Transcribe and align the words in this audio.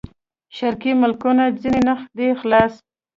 شرقي 0.55 0.91
ملکونه 1.01 1.43
ځنې 1.61 1.81
نه 1.87 1.93
دي 2.17 2.27
خلاص. 2.41 2.73